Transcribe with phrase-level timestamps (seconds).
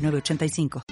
[0.00, 0.82] 906985.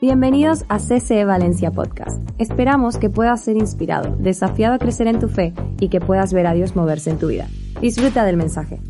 [0.00, 2.22] Bienvenidos a CCE Valencia Podcast.
[2.38, 6.46] Esperamos que puedas ser inspirado, desafiado a crecer en tu fe y que puedas ver
[6.46, 7.48] a Dios moverse en tu vida.
[7.82, 8.80] Disfruta del mensaje.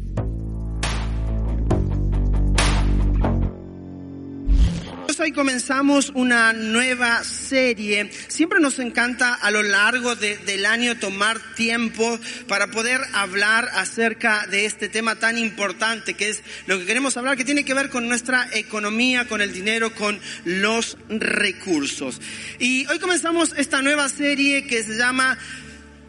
[5.20, 8.10] Hoy comenzamos una nueva serie.
[8.28, 14.46] Siempre nos encanta a lo largo de- del año tomar tiempo para poder hablar acerca
[14.46, 17.90] de este tema tan importante que es lo que queremos hablar, que tiene que ver
[17.90, 22.18] con nuestra economía, con el dinero, con los recursos.
[22.58, 25.36] Y hoy comenzamos esta nueva serie que se llama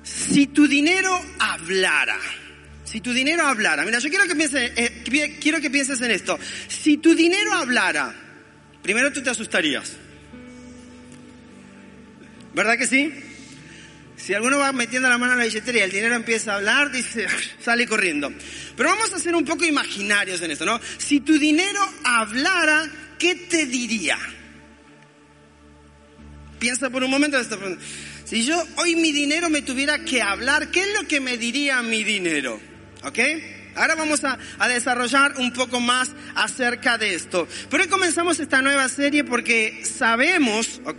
[0.03, 2.17] Si tu dinero hablara.
[2.85, 3.83] Si tu dinero hablara.
[3.83, 6.39] Mira, yo quiero que eh, quiero que pienses en esto.
[6.69, 8.30] Si tu dinero hablara,
[8.81, 9.97] primero tú te asustarías.
[12.53, 13.13] ¿Verdad que sí?
[14.17, 16.91] Si alguno va metiendo la mano en la billetera y el dinero empieza a hablar,
[16.91, 17.27] dice,
[17.59, 18.31] sale corriendo.
[18.75, 20.79] Pero vamos a ser un poco imaginarios en esto, ¿no?
[20.97, 24.19] Si tu dinero hablara, ¿qué te diría?
[26.59, 27.83] Piensa por un momento en esta pregunta.
[28.25, 31.81] Si yo hoy mi dinero me tuviera que hablar, ¿qué es lo que me diría
[31.81, 32.61] mi dinero?
[33.03, 33.19] ¿Ok?
[33.75, 37.47] Ahora vamos a, a desarrollar un poco más acerca de esto.
[37.69, 40.97] Pero hoy comenzamos esta nueva serie porque sabemos, ¿ok?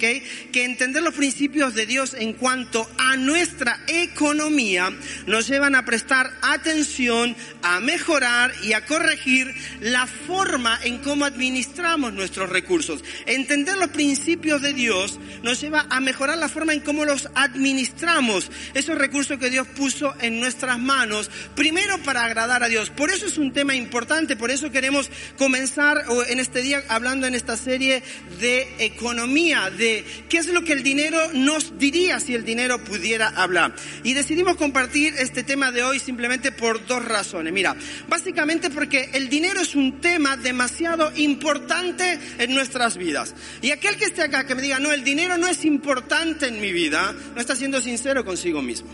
[0.53, 4.91] Que entender los principios de Dios en cuanto a nuestra economía
[5.27, 12.13] nos llevan a prestar atención, a mejorar y a corregir la forma en cómo administramos
[12.13, 13.05] nuestros recursos.
[13.27, 18.51] Entender los principios de Dios nos lleva a mejorar la forma en cómo los administramos,
[18.75, 22.91] esos recursos que Dios puso en nuestras manos, primero para agradar a Dios.
[22.91, 27.35] Por eso es un tema importante, por eso queremos comenzar en este día hablando en
[27.35, 28.03] esta serie
[28.41, 33.29] de economía, de qué es lo que el dinero nos diría si el dinero pudiera
[33.29, 33.75] hablar.
[34.03, 37.53] Y decidimos compartir este tema de hoy simplemente por dos razones.
[37.53, 37.77] Mira,
[38.09, 43.35] básicamente porque el dinero es un tema demasiado importante en nuestras vidas.
[43.61, 46.61] Y aquel que esté acá que me diga, no, el dinero no es importante en
[46.61, 48.91] mi vida, no está siendo sincero consigo mismo.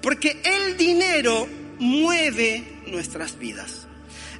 [0.00, 1.48] Porque el dinero
[1.80, 3.88] mueve nuestras vidas.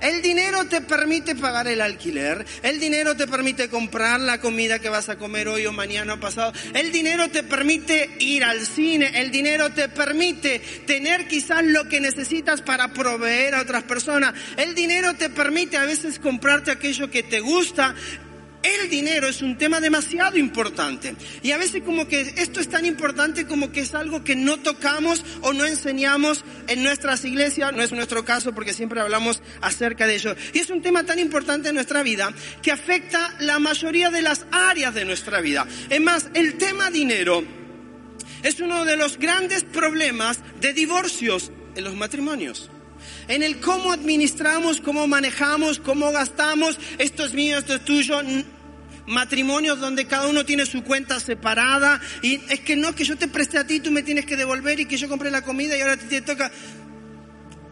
[0.00, 4.88] El dinero te permite pagar el alquiler, el dinero te permite comprar la comida que
[4.88, 9.10] vas a comer hoy o mañana o pasado, el dinero te permite ir al cine,
[9.20, 14.74] el dinero te permite tener quizás lo que necesitas para proveer a otras personas, el
[14.74, 17.94] dinero te permite a veces comprarte aquello que te gusta,
[18.62, 21.14] el dinero es un tema demasiado importante.
[21.42, 24.58] Y a veces como que esto es tan importante como que es algo que no
[24.58, 27.72] tocamos o no enseñamos en nuestras iglesias.
[27.72, 30.36] No es nuestro caso porque siempre hablamos acerca de ello.
[30.52, 32.32] Y es un tema tan importante en nuestra vida
[32.62, 35.66] que afecta la mayoría de las áreas de nuestra vida.
[35.88, 37.42] Es más, el tema dinero
[38.42, 42.70] es uno de los grandes problemas de divorcios en los matrimonios
[43.28, 48.20] en el cómo administramos, cómo manejamos, cómo gastamos, esto es mío, esto es tuyo,
[49.06, 53.28] matrimonios donde cada uno tiene su cuenta separada y es que no, que yo te
[53.28, 55.80] presté a ti, tú me tienes que devolver y que yo compré la comida y
[55.80, 56.50] ahora te toca.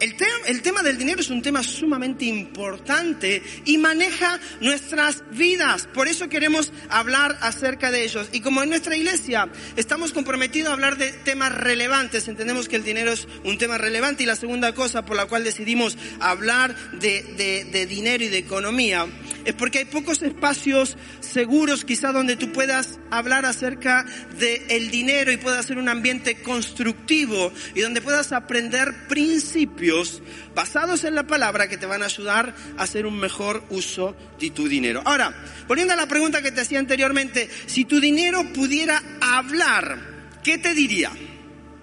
[0.00, 0.14] El,
[0.46, 5.88] el tema del dinero es un tema sumamente importante y maneja nuestras vidas.
[5.92, 8.28] Por eso queremos hablar acerca de ellos.
[8.32, 12.84] Y como en nuestra iglesia estamos comprometidos a hablar de temas relevantes, entendemos que el
[12.84, 14.22] dinero es un tema relevante.
[14.22, 18.38] Y la segunda cosa por la cual decidimos hablar de, de- de dinero y de
[18.38, 19.06] economía
[19.52, 24.04] porque hay pocos espacios seguros quizá donde tú puedas hablar acerca
[24.38, 30.22] del dinero y pueda ser un ambiente constructivo y donde puedas aprender principios
[30.54, 34.50] basados en la palabra que te van a ayudar a hacer un mejor uso de
[34.50, 35.02] tu dinero.
[35.04, 35.34] Ahora,
[35.66, 39.98] volviendo a la pregunta que te hacía anteriormente, si tu dinero pudiera hablar,
[40.42, 41.12] ¿qué te diría?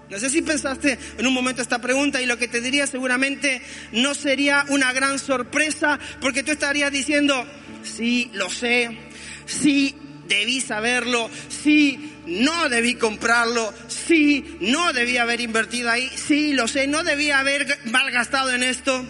[0.09, 3.61] No sé si pensaste en un momento esta pregunta y lo que te diría seguramente
[3.91, 7.45] no sería una gran sorpresa porque tú estarías diciendo,
[7.83, 8.97] sí, lo sé,
[9.45, 9.95] sí,
[10.27, 16.87] debí saberlo, sí, no debí comprarlo, sí, no debí haber invertido ahí, sí, lo sé,
[16.87, 19.05] no debí haber malgastado en esto.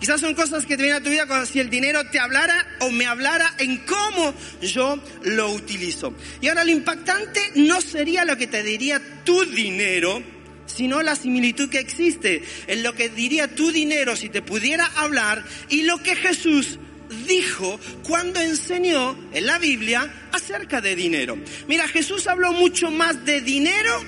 [0.00, 2.66] Quizás son cosas que te vienen a tu vida cuando si el dinero te hablara
[2.80, 6.14] o me hablara en cómo yo lo utilizo.
[6.40, 10.22] Y ahora lo impactante no sería lo que te diría tu dinero,
[10.64, 15.44] sino la similitud que existe en lo que diría tu dinero si te pudiera hablar
[15.68, 16.78] y lo que Jesús
[17.26, 21.36] dijo cuando enseñó en la Biblia acerca de dinero.
[21.68, 24.02] Mira, Jesús habló mucho más de dinero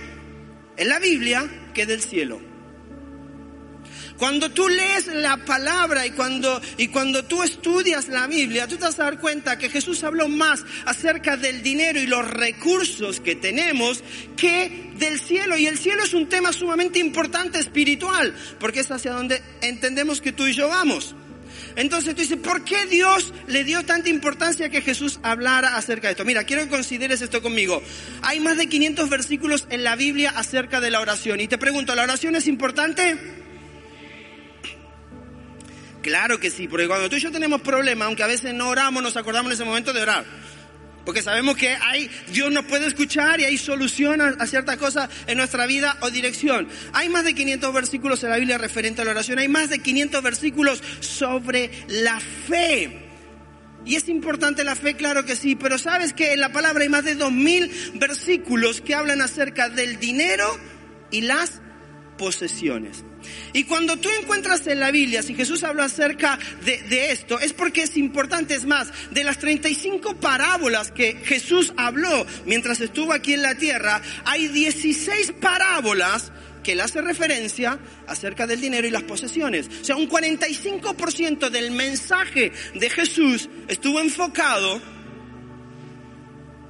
[0.78, 2.51] en la Biblia que del cielo.
[4.22, 8.84] Cuando tú lees la palabra y cuando, y cuando tú estudias la Biblia, tú te
[8.84, 13.34] vas a dar cuenta que Jesús habló más acerca del dinero y los recursos que
[13.34, 14.04] tenemos
[14.36, 15.58] que del cielo.
[15.58, 20.30] Y el cielo es un tema sumamente importante espiritual, porque es hacia donde entendemos que
[20.30, 21.16] tú y yo vamos.
[21.74, 26.12] Entonces tú dices, ¿por qué Dios le dio tanta importancia que Jesús hablara acerca de
[26.12, 26.24] esto?
[26.24, 27.82] Mira, quiero que consideres esto conmigo.
[28.22, 31.40] Hay más de 500 versículos en la Biblia acerca de la oración.
[31.40, 33.41] Y te pregunto, ¿la oración es importante?
[36.02, 39.02] Claro que sí, porque cuando tú y yo tenemos problemas, aunque a veces no oramos,
[39.02, 40.25] nos acordamos en ese momento de orar.
[41.04, 45.38] Porque sabemos que hay, Dios nos puede escuchar y hay solución a, ciertas cosas en
[45.38, 46.69] nuestra vida o dirección.
[46.93, 49.38] Hay más de 500 versículos en la Biblia referente a la oración.
[49.38, 53.08] Hay más de 500 versículos sobre la fe.
[53.84, 56.88] Y es importante la fe, claro que sí, pero sabes que en la palabra hay
[56.88, 60.46] más de 2000 versículos que hablan acerca del dinero
[61.10, 61.60] y las
[62.16, 63.05] posesiones.
[63.52, 67.82] Y cuando tú encuentras en la Biblia, si Jesús habla acerca de, esto, es porque
[67.82, 68.54] es importante.
[68.54, 74.00] Es más, de las 35 parábolas que Jesús habló mientras estuvo aquí en la tierra,
[74.24, 76.32] hay 16 parábolas
[76.62, 79.69] que le hace referencia acerca del dinero y las posesiones.
[79.80, 84.80] O sea, un 45% del mensaje de Jesús estuvo enfocado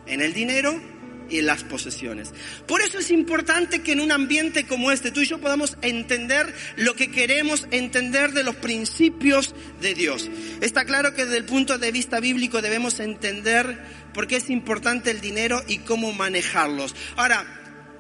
[0.06, 0.91] en el dinero
[1.30, 2.32] y las posesiones.
[2.66, 6.54] Por eso es importante que en un ambiente como este tú y yo podamos entender
[6.76, 10.30] lo que queremos entender de los principios de Dios.
[10.60, 13.78] Está claro que desde el punto de vista bíblico debemos entender
[14.12, 16.94] por qué es importante el dinero y cómo manejarlos.
[17.16, 17.44] Ahora,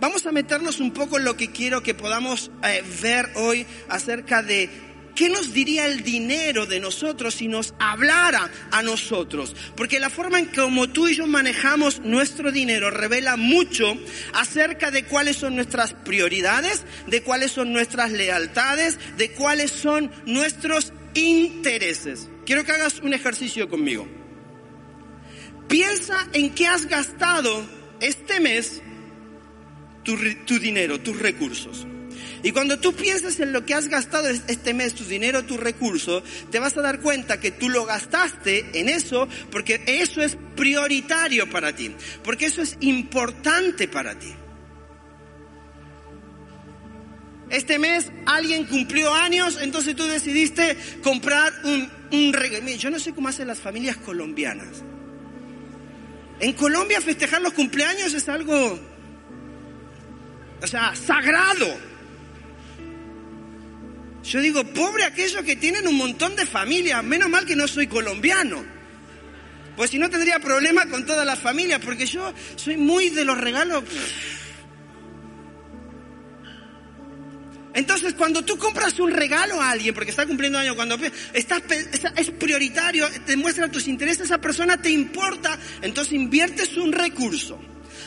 [0.00, 4.42] vamos a meternos un poco en lo que quiero que podamos eh, ver hoy acerca
[4.42, 9.54] de ¿Qué nos diría el dinero de nosotros si nos hablara a nosotros?
[9.76, 13.96] Porque la forma en como tú y yo manejamos nuestro dinero revela mucho
[14.32, 20.92] acerca de cuáles son nuestras prioridades, de cuáles son nuestras lealtades, de cuáles son nuestros
[21.14, 22.30] intereses.
[22.46, 24.08] Quiero que hagas un ejercicio conmigo.
[25.68, 27.66] Piensa en qué has gastado
[28.00, 28.82] este mes
[30.04, 30.16] tu,
[30.46, 31.86] tu dinero, tus recursos.
[32.42, 36.22] Y cuando tú piensas en lo que has gastado este mes, tu dinero, tu recurso,
[36.50, 41.48] te vas a dar cuenta que tú lo gastaste en eso porque eso es prioritario
[41.48, 41.94] para ti,
[42.24, 44.34] porque eso es importante para ti.
[47.48, 52.32] Este mes alguien cumplió años, entonces tú decidiste comprar un, un.
[52.78, 54.82] Yo no sé cómo hacen las familias colombianas.
[56.40, 58.80] En Colombia festejar los cumpleaños es algo,
[60.60, 61.91] o sea, sagrado.
[64.22, 67.88] Yo digo, pobre aquellos que tienen un montón de familias, menos mal que no soy
[67.88, 68.64] colombiano.
[69.76, 73.38] Pues si no tendría problema con todas las familias, porque yo soy muy de los
[73.38, 73.84] regalos.
[77.74, 80.98] Entonces, cuando tú compras un regalo a alguien, porque está cumpliendo año, cuando
[81.32, 81.62] estás,
[82.16, 87.58] es prioritario, demuestra tus intereses, esa persona te importa, entonces inviertes un recurso.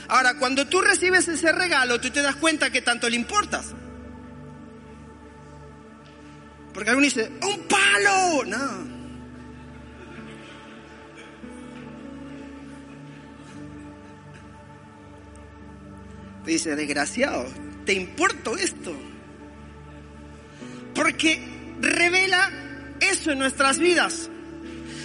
[0.07, 3.73] Ahora, cuando tú recibes ese regalo, tú te das cuenta que tanto le importas.
[6.75, 8.43] Porque alguno dice, ¡un palo!
[8.45, 8.95] No.
[16.43, 17.47] Te dice, desgraciado,
[17.85, 18.93] ¿te importo esto?
[20.93, 21.41] Porque
[21.79, 22.51] revela
[22.99, 24.29] eso en nuestras vidas.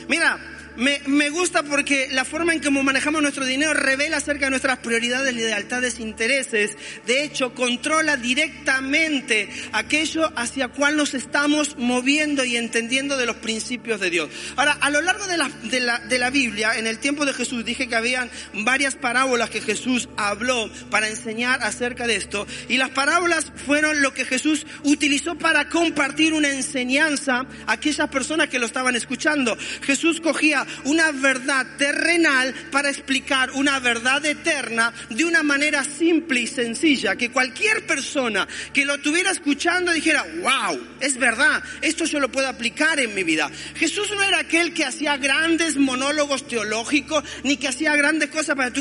[0.08, 0.40] Mira,
[0.76, 4.78] me, me, gusta porque la forma en que manejamos nuestro dinero revela acerca de nuestras
[4.78, 6.76] prioridades, lealtades, intereses.
[7.06, 14.00] De hecho, controla directamente aquello hacia cual nos estamos moviendo y entendiendo de los principios
[14.00, 14.30] de Dios.
[14.56, 17.32] Ahora, a lo largo de la, de la, de la Biblia, en el tiempo de
[17.32, 22.46] Jesús, dije que habían varias parábolas que Jesús habló para enseñar acerca de esto.
[22.68, 28.48] Y las parábolas fueron lo que Jesús utilizó para compartir una enseñanza a aquellas personas
[28.48, 29.56] que lo estaban escuchando.
[29.82, 36.46] Jesús cogía una verdad terrenal para explicar una verdad eterna de una manera simple y
[36.46, 42.30] sencilla, que cualquier persona que lo estuviera escuchando dijera, wow, es verdad, esto yo lo
[42.30, 43.50] puedo aplicar en mi vida.
[43.74, 48.72] Jesús no era aquel que hacía grandes monólogos teológicos, ni que hacía grandes cosas para,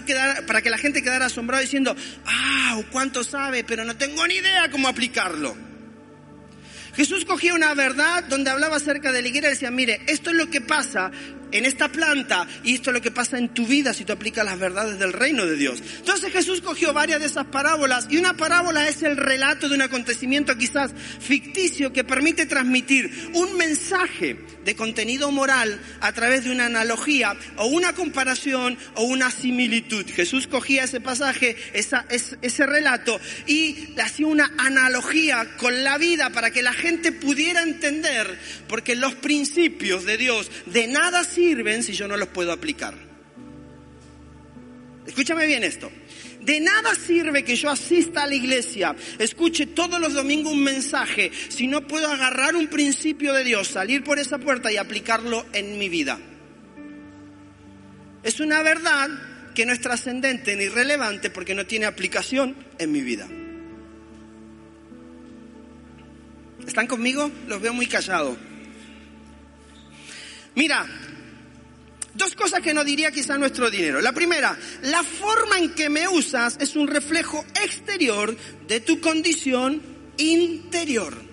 [0.45, 4.69] para que la gente quedara asombrada diciendo, wow, cuánto sabe, pero no tengo ni idea
[4.71, 5.69] cómo aplicarlo.
[6.95, 10.35] Jesús cogía una verdad donde hablaba acerca de la higuera y decía, mire, esto es
[10.35, 11.11] lo que pasa
[11.51, 14.45] en esta planta y esto es lo que pasa en tu vida si tú aplicas
[14.45, 15.81] las verdades del reino de Dios.
[15.97, 19.81] Entonces Jesús cogió varias de esas parábolas y una parábola es el relato de un
[19.81, 26.65] acontecimiento quizás ficticio que permite transmitir un mensaje de contenido moral a través de una
[26.65, 30.05] analogía o una comparación o una similitud.
[30.07, 36.51] Jesús cogía ese pasaje, esa, ese relato y hacía una analogía con la vida para
[36.51, 38.37] que la gente pudiera entender
[38.67, 41.23] porque los principios de Dios de nada
[41.81, 42.93] si yo no los puedo aplicar.
[45.05, 45.91] Escúchame bien esto.
[46.41, 51.31] De nada sirve que yo asista a la iglesia, escuche todos los domingos un mensaje,
[51.49, 55.77] si no puedo agarrar un principio de Dios, salir por esa puerta y aplicarlo en
[55.77, 56.19] mi vida.
[58.23, 59.09] Es una verdad
[59.53, 63.27] que no es trascendente ni relevante porque no tiene aplicación en mi vida.
[66.65, 67.31] ¿Están conmigo?
[67.47, 68.37] Los veo muy callados.
[70.55, 70.85] Mira,
[72.13, 74.01] Dos cosas que no diría quizá nuestro dinero.
[74.01, 78.35] La primera, la forma en que me usas es un reflejo exterior
[78.67, 79.81] de tu condición
[80.17, 81.28] interior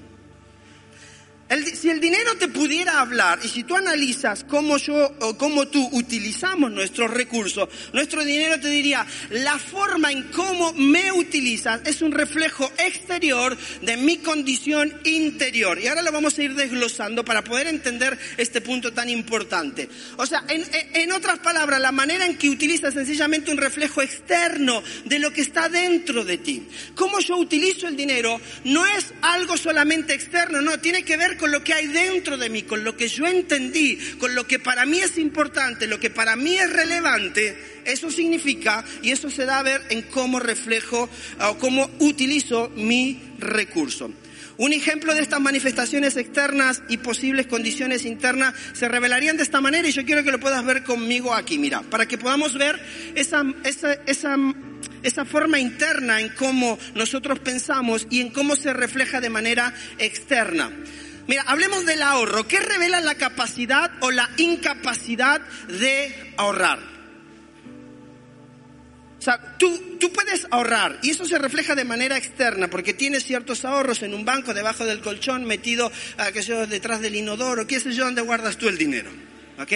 [1.49, 5.89] si el dinero te pudiera hablar y si tú analizas cómo yo o cómo tú
[5.93, 12.11] utilizamos nuestros recursos, nuestro dinero te diría, la forma en cómo me utilizas es un
[12.11, 15.79] reflejo exterior de mi condición interior.
[15.79, 19.89] Y ahora lo vamos a ir desglosando para poder entender este punto tan importante.
[20.17, 24.83] O sea, en, en otras palabras, la manera en que utilizas sencillamente un reflejo externo
[25.05, 26.67] de lo que está dentro de ti.
[26.97, 31.51] Cómo yo utilizo el dinero no es algo solamente externo, no, tiene que ver con
[31.51, 34.87] lo que hay dentro de mí, con lo que yo entendí, con lo que para
[34.87, 39.59] mí es importante, lo que para mí es relevante, eso significa, y eso se da
[39.59, 41.09] a ver en cómo reflejo
[41.41, 44.11] o cómo utilizo mi recurso.
[44.59, 49.87] Un ejemplo de estas manifestaciones externas y posibles condiciones internas se revelarían de esta manera
[49.87, 52.81] y yo quiero que lo puedas ver conmigo aquí, mira, para que podamos ver
[53.15, 54.37] esa, esa, esa,
[55.03, 60.73] esa forma interna en cómo nosotros pensamos y en cómo se refleja de manera externa.
[61.27, 62.47] Mira, hablemos del ahorro.
[62.47, 66.79] ¿Qué revela la capacidad o la incapacidad de ahorrar?
[69.19, 73.25] O sea, tú, tú puedes ahorrar y eso se refleja de manera externa porque tienes
[73.25, 77.17] ciertos ahorros en un banco debajo del colchón metido, uh, qué sé yo, detrás del
[77.17, 79.11] inodoro, qué sé yo, donde guardas tú el dinero.
[79.59, 79.73] ¿Ok?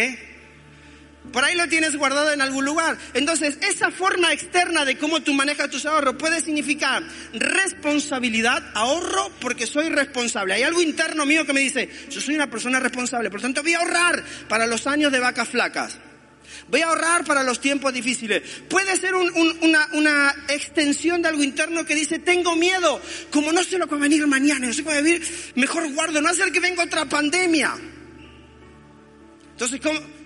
[1.33, 2.99] Por ahí lo tienes guardado en algún lugar.
[3.15, 7.03] Entonces, esa forma externa de cómo tú manejas tus ahorros puede significar
[7.35, 10.55] responsabilidad, ahorro porque soy responsable.
[10.55, 13.75] Hay algo interno mío que me dice, yo soy una persona responsable, por tanto voy
[13.75, 15.99] a ahorrar para los años de vacas flacas.
[16.69, 18.43] Voy a ahorrar para los tiempos difíciles.
[18.69, 23.79] Puede ser una, una, extensión de algo interno que dice, tengo miedo, como no sé
[23.79, 25.23] lo que va a venir mañana, no sé qué va a venir,
[25.55, 27.77] mejor guardo, no hacer que venga otra pandemia.
[29.53, 30.20] Entonces, ¿cómo?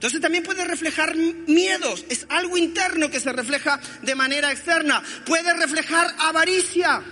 [0.00, 5.02] Entonces también puede reflejar miedos, es algo interno que se refleja de manera externa.
[5.26, 7.02] Puede reflejar avaricia.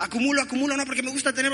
[0.00, 1.52] Acumulo, acumulo, no porque me gusta tener...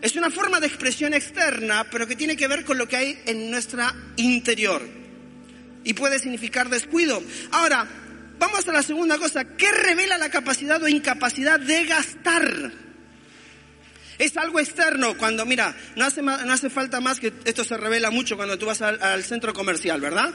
[0.00, 3.22] Es una forma de expresión externa, pero que tiene que ver con lo que hay
[3.26, 4.80] en nuestra interior.
[5.84, 7.22] Y puede significar descuido.
[7.50, 7.86] Ahora,
[8.38, 9.44] vamos a la segunda cosa.
[9.44, 12.87] ¿Qué revela la capacidad o incapacidad de gastar?
[14.18, 18.10] Es algo externo cuando, mira, no hace, no hace falta más que esto se revela
[18.10, 20.34] mucho cuando tú vas al, centro comercial, ¿verdad?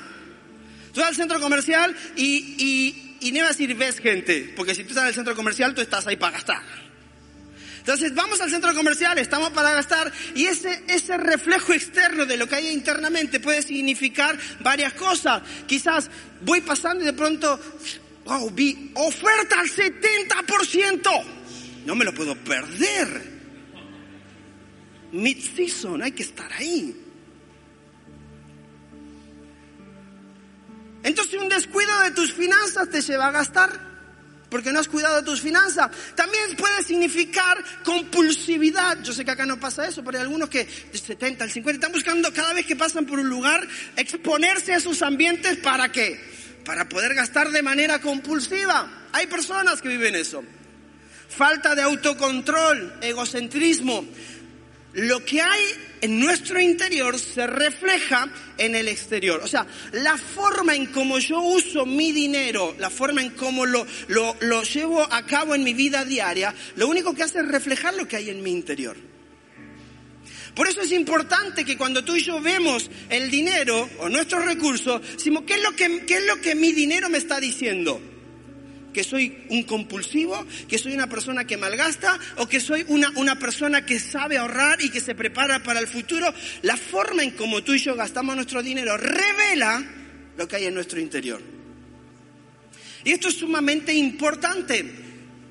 [0.93, 4.73] Tú vas al centro comercial y, y, y no vas a decir ves gente, porque
[4.73, 6.61] si tú estás en el centro comercial tú estás ahí para gastar.
[7.79, 12.47] Entonces vamos al centro comercial, estamos para gastar y ese, ese reflejo externo de lo
[12.47, 15.41] que hay internamente puede significar varias cosas.
[15.67, 16.09] Quizás
[16.39, 17.59] voy pasando y de pronto,
[18.23, 21.23] wow, vi oferta al 70%.
[21.85, 23.32] No me lo puedo perder
[25.13, 26.95] mid-season, hay que estar ahí.
[31.03, 33.93] Entonces un descuido de tus finanzas te lleva a gastar
[34.53, 35.89] porque no has cuidado de tus finanzas.
[36.15, 39.01] También puede significar compulsividad.
[39.01, 41.77] Yo sé que acá no pasa eso, pero hay algunos que de 70 al 50
[41.77, 46.19] están buscando cada vez que pasan por un lugar exponerse a esos ambientes para qué?
[46.63, 49.07] Para poder gastar de manera compulsiva.
[49.11, 50.43] Hay personas que viven eso.
[51.29, 54.05] Falta de autocontrol, egocentrismo,
[54.93, 55.63] lo que hay
[56.01, 59.41] en nuestro interior se refleja en el exterior.
[59.43, 63.85] O sea, la forma en cómo yo uso mi dinero, la forma en cómo lo,
[64.07, 68.07] lo, llevo a cabo en mi vida diaria, lo único que hace es reflejar lo
[68.07, 68.97] que hay en mi interior.
[70.53, 75.01] Por eso es importante que cuando tú y yo vemos el dinero o nuestros recursos,
[75.01, 77.99] decimos, ¿qué es lo que, qué es lo que mi dinero me está diciendo?
[78.93, 83.37] Que soy un compulsivo, que soy una persona que malgasta o que soy una, una
[83.37, 86.33] persona que sabe ahorrar y que se prepara para el futuro.
[86.61, 89.83] La forma en como tú y yo gastamos nuestro dinero revela
[90.37, 91.41] lo que hay en nuestro interior.
[93.03, 94.85] Y esto es sumamente importante.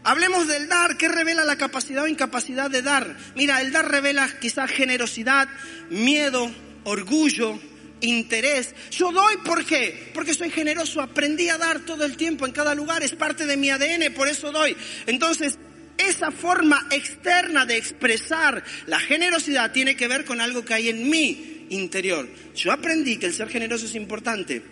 [0.05, 3.17] Hablemos del dar, ¿qué revela la capacidad o incapacidad de dar?
[3.37, 5.49] Mira, el dar revela quizás generosidad,
[5.91, 6.51] miedo,
[6.85, 7.61] orgullo,
[8.02, 8.75] interés.
[8.90, 9.37] Yo doy.
[9.44, 13.56] Porque soy generoso, aprendí a dar todo el tiempo en cada lugar, es parte de
[13.56, 14.76] mi ADN, por eso doy.
[15.06, 15.59] Entonces,
[15.99, 21.09] esa forma externa de expresar la generosidad tiene que ver con algo que hay en
[21.09, 22.28] mi interior.
[22.54, 24.62] Yo aprendí que el ser generoso es importante.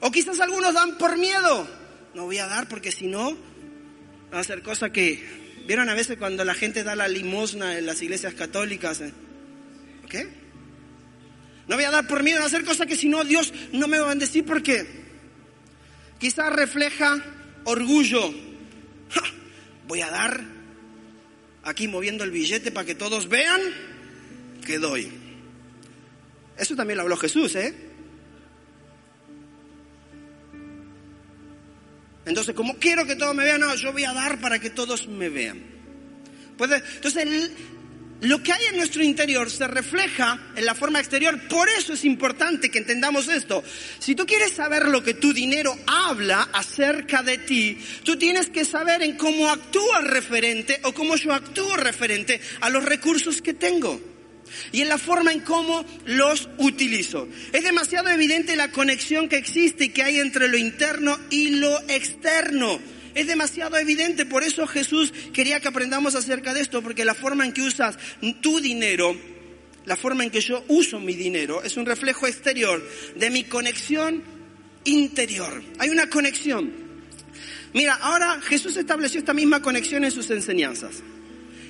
[0.00, 1.68] O quizás algunos dan por miedo.
[2.14, 3.36] No voy a dar porque si no,
[4.32, 5.48] va a ser cosa que...
[5.66, 9.02] ¿Vieron a veces cuando la gente da la limosna en las iglesias católicas?
[10.04, 10.14] ¿Ok?
[11.68, 13.98] No voy a dar por miedo a hacer cosas que si no Dios no me
[13.98, 14.86] va a bendecir porque
[16.18, 17.22] quizás refleja
[17.64, 18.34] orgullo.
[19.86, 20.42] Voy a dar
[21.62, 23.60] aquí moviendo el billete para que todos vean
[24.64, 25.10] que doy.
[26.56, 27.74] Eso también lo habló Jesús, ¿eh?
[32.24, 35.06] Entonces, como quiero que todos me vean, no, yo voy a dar para que todos
[35.06, 35.62] me vean.
[36.58, 37.50] entonces,
[38.20, 41.38] lo que hay en nuestro interior se refleja en la forma exterior.
[41.48, 43.62] Por eso es importante que entendamos esto.
[44.00, 48.64] Si tú quieres saber lo que tu dinero habla acerca de ti, tú tienes que
[48.64, 54.00] saber en cómo actúa referente o cómo yo actúo referente a los recursos que tengo
[54.72, 57.28] y en la forma en cómo los utilizo.
[57.52, 61.78] Es demasiado evidente la conexión que existe y que hay entre lo interno y lo
[61.88, 62.80] externo.
[63.18, 67.44] Es demasiado evidente, por eso Jesús quería que aprendamos acerca de esto, porque la forma
[67.44, 67.98] en que usas
[68.40, 69.12] tu dinero,
[69.86, 72.80] la forma en que yo uso mi dinero, es un reflejo exterior
[73.16, 74.22] de mi conexión
[74.84, 75.64] interior.
[75.80, 76.72] Hay una conexión.
[77.74, 81.02] Mira, ahora Jesús estableció esta misma conexión en sus enseñanzas.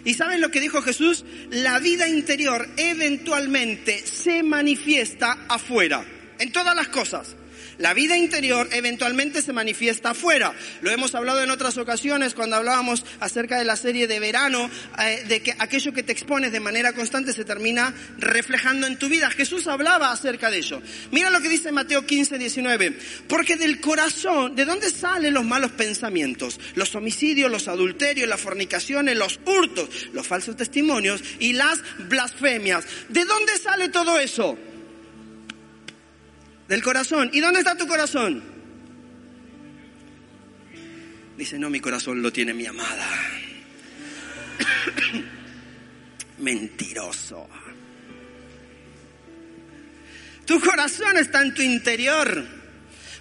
[0.04, 1.24] ¿Y saben lo que dijo Jesús?
[1.48, 6.04] La vida interior eventualmente se manifiesta afuera,
[6.38, 7.36] en todas las cosas.
[7.78, 10.52] La vida interior eventualmente se manifiesta afuera.
[10.82, 14.68] Lo hemos hablado en otras ocasiones cuando hablábamos acerca de la serie de verano,
[15.00, 19.08] eh, de que aquello que te expones de manera constante se termina reflejando en tu
[19.08, 19.30] vida.
[19.30, 20.82] Jesús hablaba acerca de ello.
[21.12, 22.98] Mira lo que dice Mateo 15, 19.
[23.28, 26.58] Porque del corazón, ¿de dónde salen los malos pensamientos?
[26.74, 32.84] Los homicidios, los adulterios, las fornicaciones, los hurtos, los falsos testimonios y las blasfemias.
[33.08, 34.58] ¿De dónde sale todo eso?
[36.68, 37.30] Del corazón.
[37.32, 38.42] ¿Y dónde está tu corazón?
[41.36, 43.08] Dice, no, mi corazón lo tiene mi amada.
[46.38, 47.48] Mentiroso.
[50.44, 52.57] Tu corazón está en tu interior.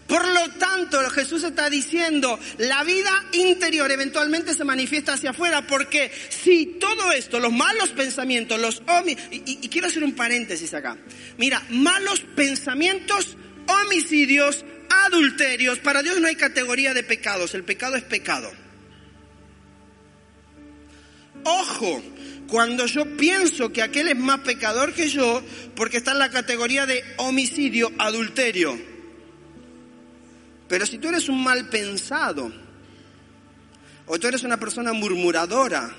[0.07, 6.11] Por lo tanto, Jesús está diciendo, la vida interior eventualmente se manifiesta hacia afuera, porque
[6.29, 10.97] si todo esto, los malos pensamientos, los y, y quiero hacer un paréntesis acá.
[11.37, 14.63] Mira, malos pensamientos, homicidios,
[15.05, 18.49] adulterios, para Dios no hay categoría de pecados, el pecado es pecado.
[21.43, 22.01] Ojo,
[22.47, 25.41] cuando yo pienso que aquel es más pecador que yo,
[25.75, 28.96] porque está en la categoría de homicidio, adulterio.
[30.67, 32.51] Pero si tú eres un mal pensado,
[34.05, 35.93] o tú eres una persona murmuradora,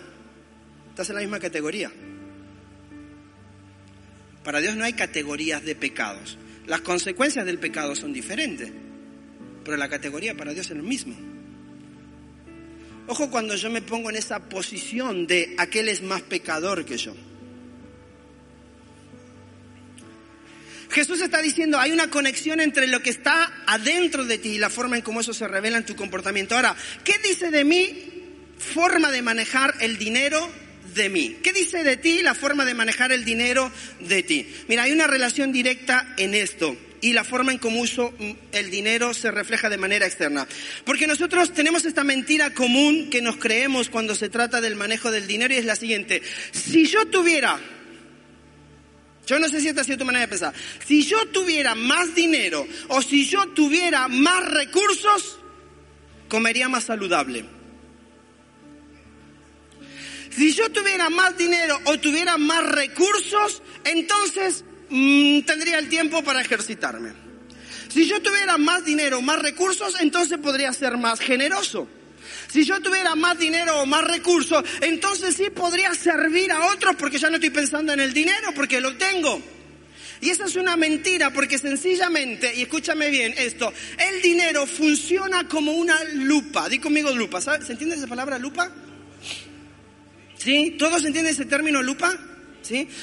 [0.90, 1.90] estás en la misma categoría.
[4.44, 6.38] Para Dios no hay categorías de pecados.
[6.66, 8.72] Las consecuencias del pecado son diferentes,
[9.64, 11.14] pero la categoría para Dios es lo mismo.
[13.06, 17.14] Ojo cuando yo me pongo en esa posición de aquel es más pecador que yo.
[20.90, 24.70] Jesús está diciendo, hay una conexión entre lo que está adentro de ti y la
[24.70, 26.56] forma en cómo eso se revela en tu comportamiento.
[26.56, 26.74] Ahora,
[27.04, 28.04] ¿qué dice de mí
[28.58, 30.50] forma de manejar el dinero
[30.94, 31.36] de mí?
[31.42, 33.70] ¿Qué dice de ti la forma de manejar el dinero
[34.00, 34.48] de ti?
[34.68, 38.12] Mira, hay una relación directa en esto y la forma en cómo uso
[38.52, 40.46] el dinero se refleja de manera externa.
[40.84, 45.26] Porque nosotros tenemos esta mentira común que nos creemos cuando se trata del manejo del
[45.26, 46.22] dinero y es la siguiente.
[46.52, 47.60] Si yo tuviera
[49.28, 50.54] yo no sé si esta ha sido tu manera de pensar.
[50.86, 55.38] Si yo tuviera más dinero o si yo tuviera más recursos,
[56.28, 57.44] comería más saludable.
[60.30, 66.40] Si yo tuviera más dinero o tuviera más recursos, entonces mm, tendría el tiempo para
[66.40, 67.12] ejercitarme.
[67.88, 71.86] Si yo tuviera más dinero más recursos, entonces podría ser más generoso.
[72.50, 77.18] Si yo tuviera más dinero o más recursos, entonces sí podría servir a otros porque
[77.18, 79.40] ya no estoy pensando en el dinero, porque lo tengo.
[80.20, 85.72] Y esa es una mentira porque sencillamente, y escúchame bien esto, el dinero funciona como
[85.72, 86.68] una lupa.
[86.68, 87.40] Di conmigo lupa.
[87.40, 87.66] ¿sabes?
[87.66, 88.72] ¿Se entiende esa palabra lupa?
[90.36, 90.76] ¿Sí?
[90.78, 92.18] ¿Todos entienden ese término lupa?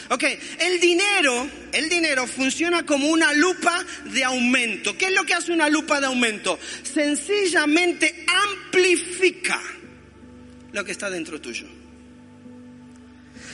[0.10, 0.24] Ok,
[0.60, 4.98] el dinero, el dinero funciona como una lupa de aumento.
[4.98, 6.60] ¿Qué es lo que hace una lupa de aumento?
[6.84, 9.62] Sencillamente amplifica
[10.72, 11.68] lo que está dentro tuyo.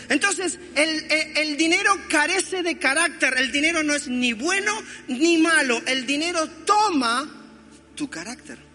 [0.10, 3.34] Entonces, el, dinero carece de carácter.
[3.38, 4.74] El dinero no es ni bueno
[5.08, 5.82] ni malo.
[5.86, 7.30] El dinero toma
[7.95, 8.70] tu carácter.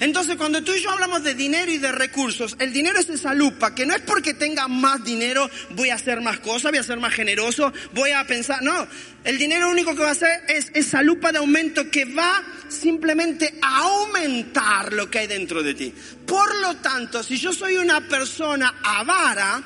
[0.00, 3.34] Entonces, cuando tú y yo hablamos de dinero y de recursos, el dinero es esa
[3.34, 6.82] lupa, que no es porque tenga más dinero, voy a hacer más cosas, voy a
[6.82, 8.86] ser más generoso, voy a pensar, no,
[9.24, 13.58] el dinero único que va a hacer es esa lupa de aumento que va simplemente
[13.62, 15.94] a aumentar lo que hay dentro de ti.
[16.26, 19.62] Por lo tanto, si yo soy una persona avara,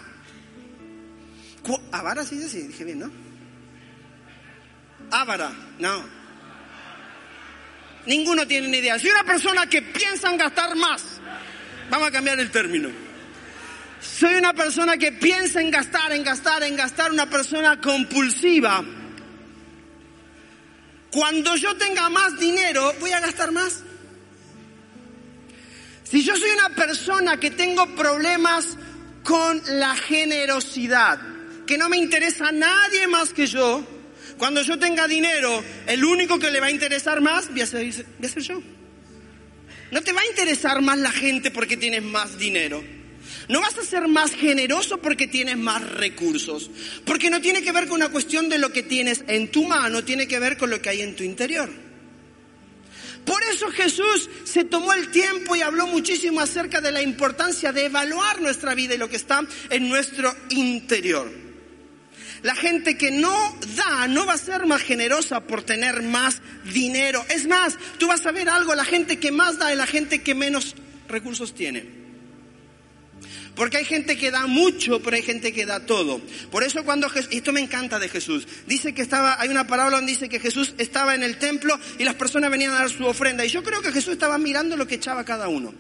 [1.93, 3.11] avara sí, sí, dije bien, ¿no?
[5.11, 6.16] Avara, no.
[8.07, 8.99] Ninguno tiene ni idea.
[8.99, 11.03] Si una persona que piensa en gastar más,
[11.91, 12.89] vamos a cambiar el término.
[14.01, 18.85] Soy una persona que piensa en gastar, en gastar, en gastar, una persona compulsiva.
[21.11, 23.83] Cuando yo tenga más dinero, voy a gastar más.
[26.05, 28.77] Si yo soy una persona que tengo problemas
[29.25, 31.19] con la generosidad,
[31.67, 33.85] que no me interesa a nadie más que yo,
[34.39, 37.95] cuando yo tenga dinero, el único que le va a interesar más voy a ser,
[38.43, 38.63] yo.
[39.91, 42.83] No te va a interesar más la gente porque tienes más dinero.
[43.49, 46.71] No vas a ser más generoso porque tienes más recursos.
[47.05, 50.05] Porque no tiene que ver con una cuestión de lo que tienes en tu mano,
[50.05, 51.71] tiene que ver con lo que hay en tu interior.
[53.25, 57.87] Por eso Jesús se tomó el tiempo y habló muchísimo acerca de la importancia de
[57.87, 61.46] evaluar nuestra vida y lo que está en nuestro interior.
[62.47, 66.41] La gente que no da no va a ser más generosa por tener más
[66.73, 67.27] dinero.
[67.29, 70.23] Es más, tú vas a ver algo, la gente que más da es la gente
[70.23, 70.77] que menos
[71.09, 71.85] recursos tiene.
[73.57, 76.21] Porque hay gente que da mucho, pero hay gente que da todo.
[76.53, 79.97] Por eso cuando Jesús, esto me encanta de Jesús, dice que estaba, hay una parábola
[79.97, 83.07] donde dice que Jesús estaba en el templo y las personas venían a dar su
[83.07, 83.45] ofrenda.
[83.45, 85.75] Y yo creo que Jesús estaba mirando lo que echaba cada uno.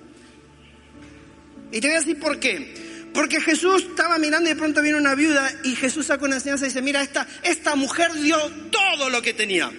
[1.70, 2.95] Y te voy a decir por qué.
[3.12, 6.66] Porque Jesús estaba mirando y de pronto viene una viuda y Jesús saca una enseñanza
[6.66, 8.38] y dice, mira, esta, esta mujer dio
[8.70, 9.72] todo lo que tenía.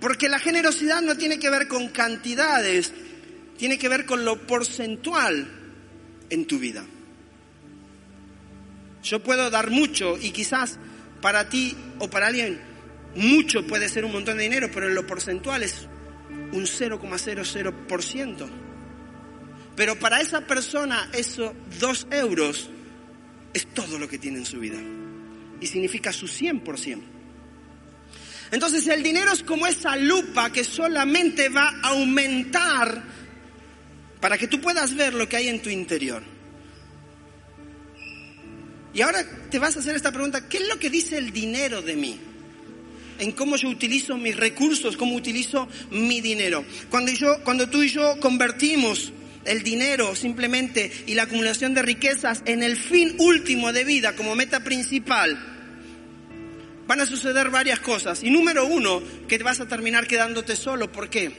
[0.00, 2.92] Porque la generosidad no tiene que ver con cantidades,
[3.58, 5.46] tiene que ver con lo porcentual
[6.30, 6.84] en tu vida.
[9.02, 10.78] Yo puedo dar mucho y quizás
[11.20, 12.60] para ti o para alguien
[13.14, 15.86] mucho puede ser un montón de dinero, pero en lo porcentual es
[16.52, 18.48] un 0,00%.
[19.76, 22.68] Pero para esa persona esos dos euros
[23.52, 24.78] es todo lo que tiene en su vida.
[25.60, 27.00] Y significa su 100%.
[28.50, 33.02] Entonces el dinero es como esa lupa que solamente va a aumentar
[34.20, 36.22] para que tú puedas ver lo que hay en tu interior.
[38.92, 41.80] Y ahora te vas a hacer esta pregunta, ¿qué es lo que dice el dinero
[41.80, 42.20] de mí?
[43.20, 46.64] En cómo yo utilizo mis recursos, cómo utilizo mi dinero.
[46.90, 49.12] Cuando, yo, cuando tú y yo convertimos
[49.44, 54.34] el dinero simplemente y la acumulación de riquezas en el fin último de vida como
[54.34, 55.38] meta principal,
[56.86, 58.22] van a suceder varias cosas.
[58.24, 60.90] Y número uno, que te vas a terminar quedándote solo.
[60.90, 61.30] ¿Por qué?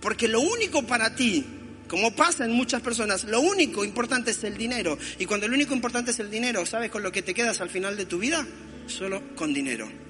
[0.00, 1.44] Porque lo único para ti,
[1.88, 4.98] como pasa en muchas personas, lo único importante es el dinero.
[5.18, 7.70] Y cuando lo único importante es el dinero, ¿sabes con lo que te quedas al
[7.70, 8.46] final de tu vida?
[8.86, 10.03] Solo con dinero.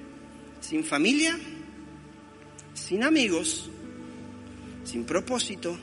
[0.61, 1.37] Sin familia,
[2.73, 3.69] sin amigos,
[4.83, 5.77] sin propósito,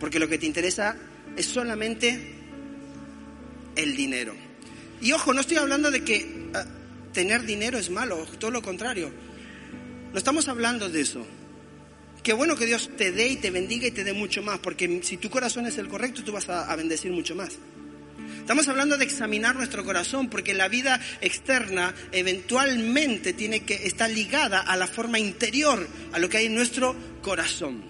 [0.00, 0.96] porque lo que te interesa
[1.36, 2.34] es solamente
[3.76, 4.34] el dinero.
[5.00, 6.64] Y ojo, no estoy hablando de que ah,
[7.12, 9.10] tener dinero es malo, todo lo contrario.
[10.12, 11.26] No estamos hablando de eso.
[12.22, 15.00] Qué bueno que Dios te dé y te bendiga y te dé mucho más, porque
[15.02, 17.58] si tu corazón es el correcto, tú vas a bendecir mucho más.
[18.48, 24.60] Estamos hablando de examinar nuestro corazón, porque la vida externa eventualmente tiene que estar ligada
[24.60, 27.84] a la forma interior, a lo que hay en nuestro corazón.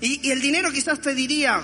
[0.00, 1.62] Y, el dinero quizás te diría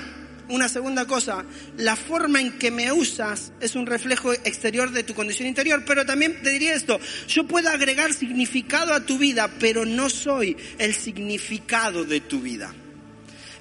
[0.50, 1.46] una segunda cosa,
[1.78, 6.04] la forma en que me usas es un reflejo exterior de tu condición interior, pero
[6.04, 10.94] también te diría esto, yo puedo agregar significado a tu vida, pero no soy el
[10.94, 12.74] significado de tu vida.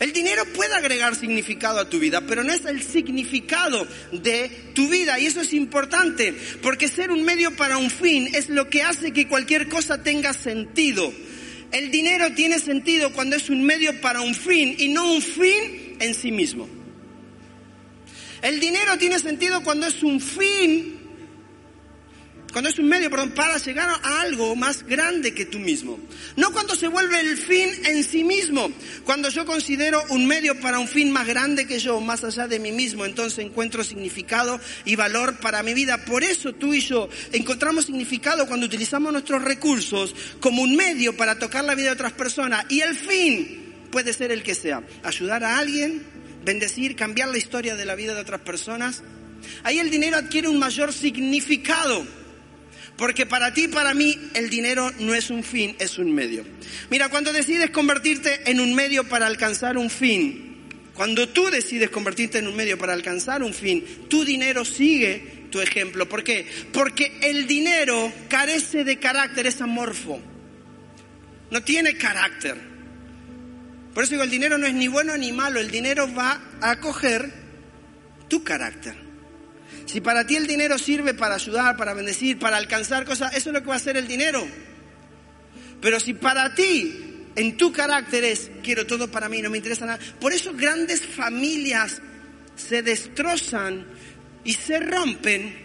[0.02, 4.90] El dinero puede agregar significado a tu vida, pero no es el significado de tu
[4.90, 5.20] vida.
[5.20, 6.34] Y eso es importante,
[6.64, 10.34] porque ser un medio para un fin es lo que hace que cualquier cosa tenga
[10.34, 11.14] sentido.
[11.72, 15.98] El dinero tiene sentido cuando es un medio para un fin y no un fin
[16.00, 16.68] en sí mismo.
[18.42, 21.01] El dinero tiene sentido cuando es un fin
[22.52, 26.00] cuando es un medio, perdón, para llegar a algo más grande que tú mismo.
[26.36, 28.72] No cuando se vuelve el fin en sí mismo.
[29.06, 32.60] Cuando yo considero un medio para un fin más grande que yo, más allá de
[32.60, 36.04] mí mismo, entonces encuentro significado y valor para mi vida.
[36.06, 41.40] Por eso tú y yo encontramos significado cuando utilizamos nuestros recursos como un medio para
[41.40, 42.66] tocar la vida de otras personas.
[42.70, 44.84] Y el fin puede ser el que sea.
[45.04, 46.04] Ayudar a alguien,
[46.44, 49.04] bendecir, cambiar la historia de la vida de otras personas.
[49.64, 52.06] Ahí el dinero adquiere un mayor significado.
[52.98, 56.46] Porque para ti para mí el dinero no es un fin, es un medio.
[56.90, 60.52] Mira, cuando decides convertirte en un medio para alcanzar un fin,
[60.94, 65.62] cuando tú decides convertirte en un medio para alcanzar un fin, tu dinero sigue tu
[65.62, 66.08] ejemplo.
[66.08, 66.48] ¿Por qué?
[66.72, 70.20] Porque el dinero carece de carácter, es amorfo.
[71.50, 72.56] No tiene carácter.
[73.94, 76.80] Por eso digo, el dinero no es ni bueno ni malo, el dinero va a
[76.80, 77.32] coger
[78.30, 78.96] tu carácter.
[79.86, 83.54] Si para ti el dinero sirve para ayudar, para bendecir, para alcanzar cosas, eso es
[83.54, 84.48] lo que va a hacer el dinero.
[85.82, 89.86] Pero si para ti, en tu carácter es, quiero todo para mí, no me interesa
[89.86, 92.02] nada, por eso grandes familias
[92.56, 93.86] se destrozan
[94.44, 95.56] y se rompen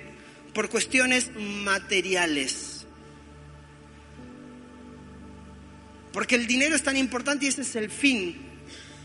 [0.53, 2.87] por cuestiones materiales.
[6.13, 8.39] Porque el dinero es tan importante y ese es el fin.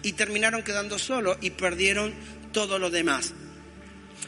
[0.02, 2.14] Y terminaron quedando solos y perdieron
[2.54, 3.34] todo lo demás.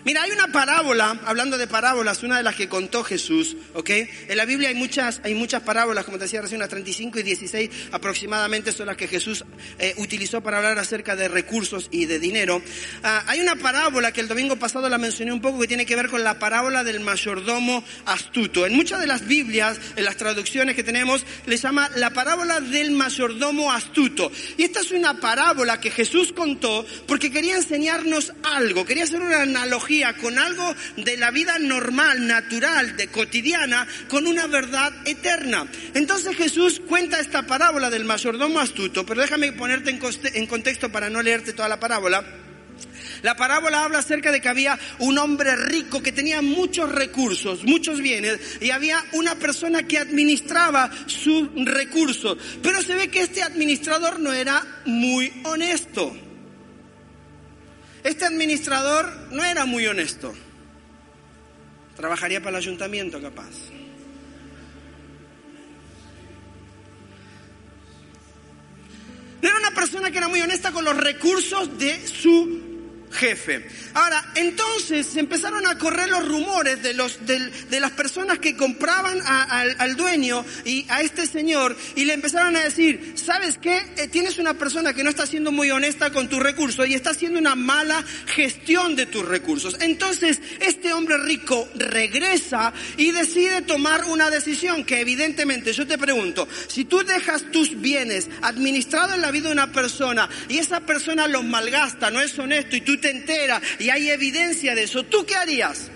[0.06, 3.90] Mira, hay una parábola, hablando de parábolas, una de las que contó Jesús, ¿ok?
[4.28, 7.24] En la Biblia hay muchas, hay muchas parábolas, como te decía recién, unas 35 y
[7.24, 9.46] 16 aproximadamente son las que Jesús
[9.80, 12.62] eh, utilizó para hablar acerca de recursos y de dinero.
[13.02, 15.96] Ah, hay una parábola que el domingo pasado la mencioné un poco que tiene que
[15.96, 18.66] ver con la parábola del mayordomo astuto.
[18.66, 22.92] En muchas de las Biblias, en las traducciones que tenemos, le llama la parábola del
[22.92, 24.30] mayordomo astuto.
[24.58, 29.44] Y esta es una parábola que Jesús contó porque quería enseñarnos algo, quería hacer una
[29.44, 35.68] analogía con algo de la vida normal, natural, de cotidiana, con una verdad eterna.
[35.94, 39.92] Entonces Jesús cuenta esta parábola del mayordomo astuto, pero déjame ponerte
[40.34, 42.24] en contexto para no leerte toda la parábola.
[43.22, 48.02] La parábola habla acerca de que había un hombre rico que tenía muchos recursos, muchos
[48.02, 52.38] bienes, y había una persona que administraba sus recursos.
[52.62, 56.14] Pero se ve que este administrador no era muy honesto.
[58.04, 60.34] Este administrador no era muy honesto.
[61.96, 63.52] Trabajaría para el ayuntamiento capaz.
[69.42, 72.63] No era una persona que era muy honesta con los recursos de su
[73.14, 73.66] jefe.
[73.94, 79.20] Ahora, entonces se empezaron a correr los rumores de, los, de, las personas que compraban
[79.26, 83.78] al, dueño y a este señor y le empezaron a decir, ¿sabes qué?
[83.98, 87.12] Eh, tienes una persona que no está siendo muy honesta con tus recursos y está
[87.12, 89.78] haciendo una mala gestión de tus recursos.
[89.82, 96.48] Entonces, este hombre rico regresa y decide tomar una decisión que evidentemente, yo te pregunto,
[96.68, 101.28] si tú dejas tus bienes administrados en la vida de una persona y esa persona
[101.28, 105.26] los malgasta, no es honesto y tú te entera y hay evidencia de eso, ¿tú
[105.26, 105.92] qué harías?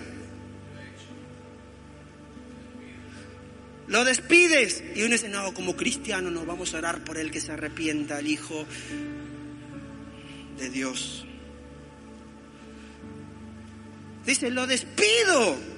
[3.88, 7.40] Lo despides y uno dice, no, como cristiano no, vamos a orar por él que
[7.40, 8.66] se arrepienta, el Hijo
[10.58, 11.24] de Dios.
[14.26, 15.77] Dice, lo despido.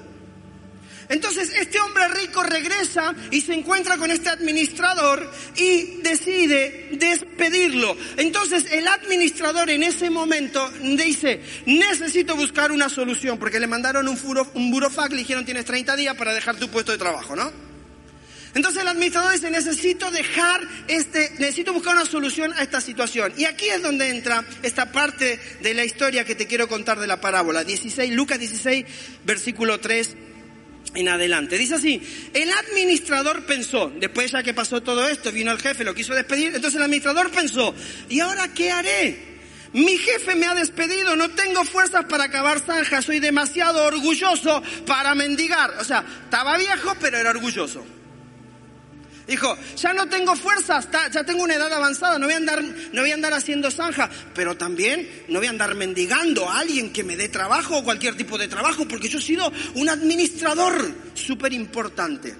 [1.11, 7.96] Entonces este hombre rico regresa y se encuentra con este administrador y decide despedirlo.
[8.16, 14.16] Entonces el administrador en ese momento dice, necesito buscar una solución, porque le mandaron un,
[14.16, 17.51] furo, un burofax, le dijeron tienes 30 días para dejar tu puesto de trabajo, ¿no?
[18.55, 23.33] Entonces el administrador dice, necesito dejar este, necesito buscar una solución a esta situación.
[23.37, 27.09] Y aquí es donde entra esta parte de la historia que te quiero contar de
[27.09, 27.64] la parábola.
[27.64, 28.87] 16, Lucas 16,
[29.25, 30.30] versículo 3
[30.94, 31.59] en adelante.
[31.59, 32.03] Dice así,
[32.35, 36.55] el administrador pensó, después ya que pasó todo esto, vino el jefe, lo quiso despedir,
[36.55, 37.74] entonces el administrador pensó,
[38.09, 39.31] ¿y ahora qué haré?
[39.72, 45.14] Mi jefe me ha despedido, no tengo fuerzas para acabar zanja, soy demasiado orgulloso para
[45.14, 45.74] mendigar.
[45.79, 47.85] O sea, estaba viejo, pero era orgulloso.
[49.31, 53.01] Dijo, ya no tengo fuerzas, ya tengo una edad avanzada, no voy a andar, no
[53.01, 57.05] voy a andar haciendo zanja, pero también no voy a andar mendigando a alguien que
[57.05, 61.53] me dé trabajo o cualquier tipo de trabajo, porque yo he sido un administrador súper
[61.53, 62.35] importante.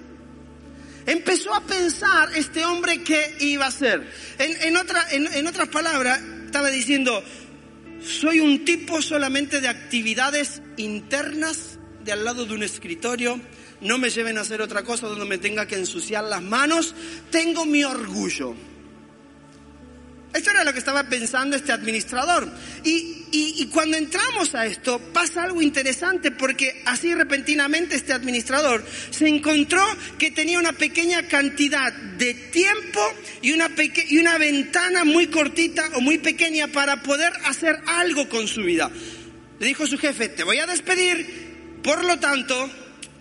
[1.05, 4.05] Empezó a pensar este hombre qué iba a hacer.
[4.37, 7.23] En, otra, en otras palabras, estaba diciendo,
[8.03, 13.39] soy un tipo solamente de actividades internas de al lado de un escritorio
[13.81, 16.93] no me lleven a hacer otra cosa donde me tenga que ensuciar las manos,
[17.31, 18.55] tengo mi orgullo.
[20.33, 22.49] Esto era lo que estaba pensando este administrador.
[22.85, 29.27] Y, y, cuando entramos a esto pasa algo interesante porque así repentinamente este administrador se
[29.27, 29.83] encontró
[30.17, 33.01] que tenía una pequeña cantidad de tiempo
[33.41, 33.69] y una,
[34.07, 38.89] y una ventana muy cortita o muy pequeña para poder hacer algo con su vida.
[39.59, 42.69] Le dijo su jefe, te voy a despedir, por lo tanto,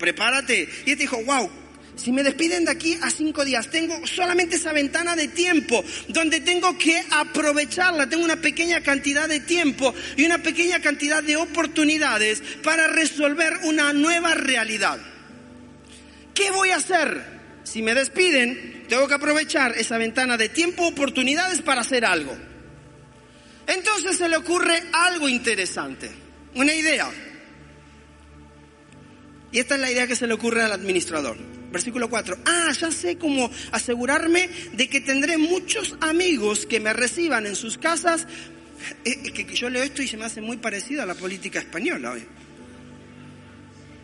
[0.00, 0.68] prepárate.
[0.84, 1.48] Y él dijo, wow,
[1.94, 6.40] si me despiden de aquí a cinco días, tengo solamente esa ventana de tiempo donde
[6.40, 8.08] tengo que aprovecharla.
[8.08, 13.92] Tengo una pequeña cantidad de tiempo y una pequeña cantidad de oportunidades para resolver una
[13.92, 14.98] nueva realidad.
[16.34, 17.40] ¿Qué voy a hacer?
[17.64, 22.36] Si me despiden, tengo que aprovechar esa ventana de tiempo, oportunidades para hacer algo.
[23.66, 26.10] Entonces se le ocurre algo interesante,
[26.54, 27.10] una idea.
[29.52, 31.36] Y esta es la idea que se le ocurre al administrador.
[31.72, 32.38] Versículo 4.
[32.44, 37.78] Ah, ya sé cómo asegurarme de que tendré muchos amigos que me reciban en sus
[37.78, 38.26] casas.
[39.04, 41.58] Eh, eh, que yo leo esto y se me hace muy parecido a la política
[41.58, 42.24] española hoy.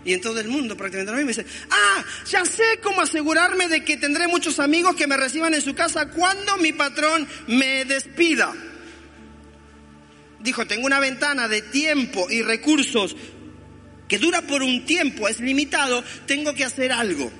[0.04, 1.42] Y en todo el mundo prácticamente lo mismo.
[1.42, 5.60] Dice, ah, ya sé cómo asegurarme de que tendré muchos amigos que me reciban en
[5.60, 8.54] su casa cuando mi patrón me despida.
[10.38, 13.16] Dijo, tengo una ventana de tiempo y recursos
[14.08, 17.30] que dura por un tiempo, es limitado, tengo que hacer algo.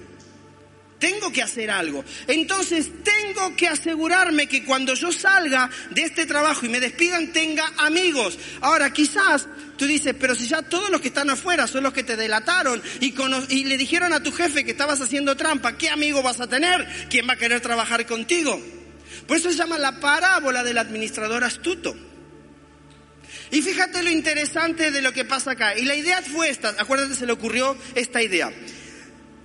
[0.99, 2.05] Tengo que hacer algo.
[2.27, 7.71] Entonces tengo que asegurarme que cuando yo salga de este trabajo y me despidan tenga
[7.79, 8.39] amigos.
[8.63, 12.03] Ahora quizás tú dices, pero si ya todos los que están afuera son los que
[12.03, 13.15] te delataron y,
[13.51, 16.87] y le dijeron a tu jefe que estabas haciendo trampa, ¿qué amigo vas a tener?
[17.11, 18.59] ¿Quién va a querer trabajar contigo?
[19.27, 21.95] Por eso se llama la parábola del administrador astuto.
[23.51, 25.77] Y fíjate lo interesante de lo que pasa acá.
[25.77, 28.53] Y la idea fue esta, acuérdate, se le ocurrió esta idea.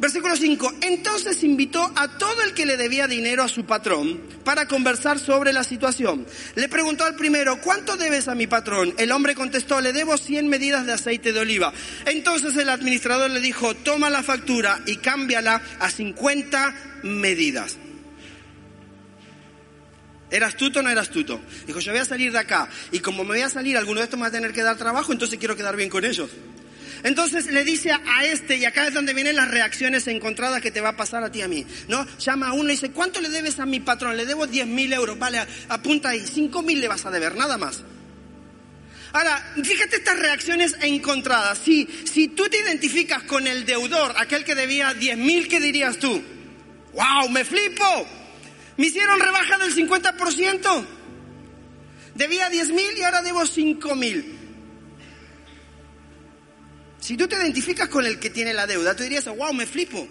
[0.02, 0.74] Versículo 5.
[0.82, 5.54] Entonces invitó a todo el que le debía dinero a su patrón para conversar sobre
[5.54, 6.26] la situación.
[6.56, 8.96] Le preguntó al primero, ¿cuánto debes a mi patrón?
[8.98, 11.72] El hombre contestó, le debo 100 medidas de aceite de oliva.
[12.08, 17.78] Entonces el administrador le dijo, toma la factura y cámbiala a 50 medidas.
[20.32, 21.41] ¿Era astuto o no era astuto?
[21.67, 24.06] Dijo, yo voy a salir de acá y como me voy a salir, alguno de
[24.06, 26.30] estos me va a tener que dar trabajo, entonces quiero quedar bien con ellos.
[27.04, 30.82] Entonces le dice a este, y acá es donde vienen las reacciones encontradas que te
[30.82, 32.08] va a pasar a ti y a mí, ¿no?
[32.17, 34.15] Llama a uno y dice, ¿cuánto le debes a mi patrón?
[34.15, 37.58] Le debo 10 mil euros, vale, apunta ahí, 5 mil le vas a deber, nada
[37.58, 37.84] más.
[39.13, 41.58] Ahora, fíjate estas reacciones encontradas.
[41.58, 45.98] Si, si tú te identificas con el deudor, aquel que debía 10 mil, ¿qué dirías
[45.98, 46.24] tú?
[46.94, 47.30] ¡Wow!
[47.30, 48.21] ¡Me flipo!
[48.82, 50.86] Me hicieron rebaja del 50%.
[52.15, 54.39] Debía 10 mil y ahora debo 5 mil.
[57.00, 60.08] Si tú te identificas con el que tiene la deuda, tú dirías, wow, me flipo.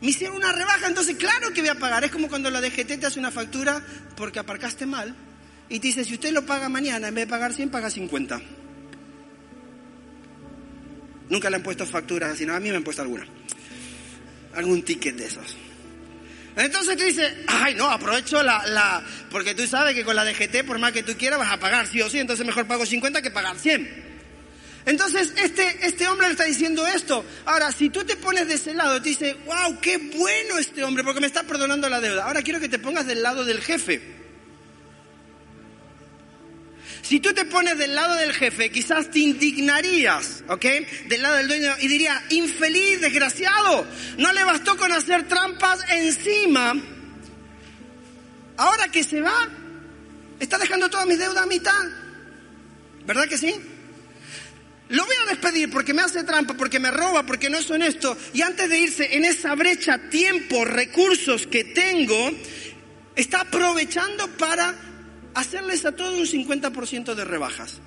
[0.00, 2.02] Me hicieron una rebaja, entonces claro que voy a pagar.
[2.02, 3.80] Es como cuando la DGT te hace una factura
[4.16, 5.14] porque aparcaste mal
[5.68, 8.40] y te dice, si usted lo paga mañana, en vez de pagar 100, paga 50.
[11.28, 13.24] Nunca le han puesto facturas así, a mí me han puesto alguna.
[14.56, 15.56] Algún ticket de esos.
[16.56, 20.64] Entonces tú dices, ay, no, aprovecho la, la, porque tú sabes que con la DGT,
[20.66, 23.22] por más que tú quieras, vas a pagar sí o sí, entonces mejor pago 50
[23.22, 24.10] que pagar 100.
[24.86, 27.24] Entonces, este, este hombre le está diciendo esto.
[27.44, 31.04] Ahora, si tú te pones de ese lado, te dice, wow, qué bueno este hombre,
[31.04, 32.24] porque me está perdonando la deuda.
[32.24, 34.19] Ahora quiero que te pongas del lado del jefe.
[37.10, 40.64] Si tú te pones del lado del jefe, quizás te indignarías, ¿ok?
[41.08, 43.84] Del lado del dueño y diría, infeliz, desgraciado,
[44.16, 46.72] no le bastó con hacer trampas encima.
[48.58, 49.48] Ahora que se va,
[50.38, 51.84] está dejando toda mi deuda a mitad.
[53.04, 53.56] ¿Verdad que sí?
[54.90, 58.16] Lo voy a despedir porque me hace trampa, porque me roba, porque no es honesto.
[58.34, 62.30] Y antes de irse en esa brecha, tiempo, recursos que tengo,
[63.16, 64.89] está aprovechando para
[65.34, 67.80] hacerles a todos un 50% de rebajas.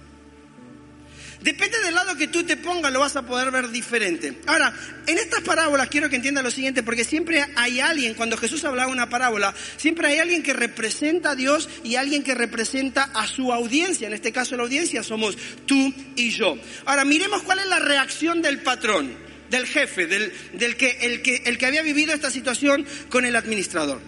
[1.44, 4.40] Depende del lado que tú te pongas, lo vas a poder ver diferente.
[4.48, 4.74] Ahora,
[5.06, 8.90] en estas parábolas quiero que entiendan lo siguiente, porque siempre hay alguien, cuando Jesús hablaba
[8.90, 13.52] una parábola, siempre hay alguien que representa a Dios y alguien que representa a su
[13.52, 14.08] audiencia.
[14.08, 16.58] En este caso la audiencia somos tú y yo.
[16.86, 19.14] Ahora, miremos cuál es la reacción del patrón,
[19.50, 23.36] del jefe, del, del que, el, que, el que había vivido esta situación con el
[23.36, 24.00] administrador.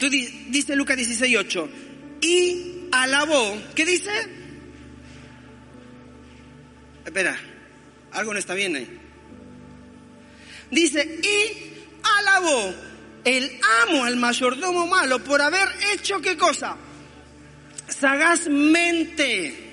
[0.00, 1.68] Tú dice Lucas 16.8,
[2.22, 4.10] y alabó, ¿qué dice?
[7.04, 7.38] Espera,
[8.12, 8.98] algo no está bien ahí.
[10.70, 12.74] Dice, y alabó
[13.24, 16.78] el amo al mayordomo malo por haber hecho qué cosa?
[17.86, 19.69] Sagazmente.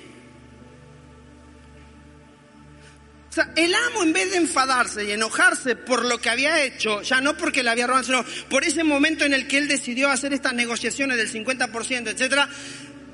[3.56, 7.36] El amo en vez de enfadarse y enojarse por lo que había hecho, ya no
[7.36, 10.54] porque le había robado, sino por ese momento en el que él decidió hacer estas
[10.54, 12.48] negociaciones del 50%, etcétera,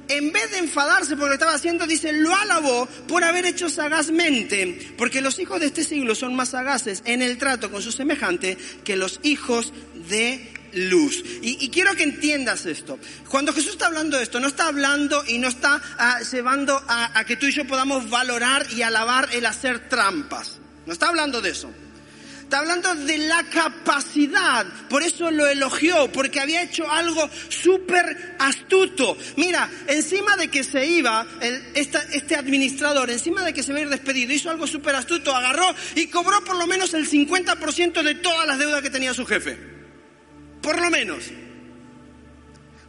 [0.09, 3.71] en vez de enfadarse por lo que estaba haciendo, dice, lo alabó por haber hecho
[3.71, 7.93] sagazmente, porque los hijos de este siglo son más sagaces en el trato con su
[7.93, 9.73] semejante que los hijos
[10.09, 11.23] de luz.
[11.43, 12.99] Y, quiero que entiendas esto.
[13.29, 17.25] Cuando Jesús está hablando de esto, no está hablando y no está ah, llevando a
[17.25, 20.59] que tú y yo podamos valorar y alabar el hacer trampas.
[20.87, 21.71] No está hablando de eso.
[22.45, 24.67] Está hablando de la capacidad.
[24.91, 29.17] Por eso lo elogió, porque había hecho algo súper astuto.
[29.37, 31.27] Mira, encima de que se iba,
[31.75, 35.75] este administrador, encima de que se iba a ir despedido, hizo algo súper astuto, agarró
[35.97, 39.74] y cobró por lo menos el 50% de todas las deudas que tenía su jefe.
[40.65, 41.25] Por lo menos.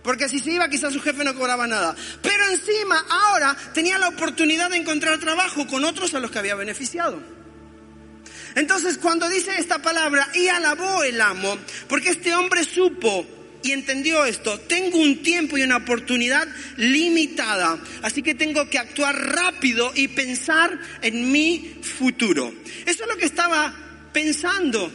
[0.01, 1.93] Porque si se iba quizás su jefe no cobraba nada.
[2.21, 6.55] Pero encima ahora tenía la oportunidad de encontrar trabajo con otros a los que había
[6.55, 7.21] beneficiado.
[8.55, 11.57] Entonces cuando dice esta palabra, y alabó el amo,
[11.89, 13.25] porque este hombre supo
[13.61, 16.47] y entendió esto, tengo un tiempo y una oportunidad
[16.77, 22.53] limitada, así que tengo que actuar rápido y pensar en mi futuro.
[22.85, 23.73] Eso es lo que estaba
[24.13, 24.89] pensando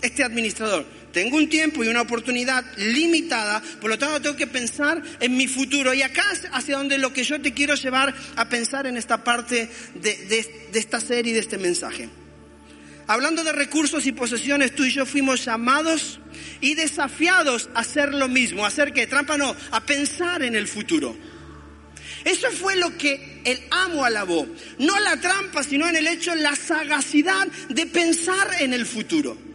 [0.00, 1.01] este administrador.
[1.12, 5.46] Tengo un tiempo y una oportunidad limitada, por lo tanto tengo que pensar en mi
[5.46, 5.92] futuro.
[5.92, 9.22] Y acá es hacia donde lo que yo te quiero llevar a pensar en esta
[9.22, 10.16] parte de,
[10.72, 12.08] de esta serie, de este mensaje.
[13.06, 16.20] Hablando de recursos y posesiones, tú y yo fuimos llamados
[16.60, 18.64] y desafiados a hacer lo mismo.
[18.64, 19.06] ¿A hacer qué?
[19.06, 21.14] Trampa no, a pensar en el futuro.
[22.24, 24.46] Eso fue lo que el amo alabó.
[24.78, 29.51] No la trampa, sino en el hecho, la sagacidad de pensar en el futuro.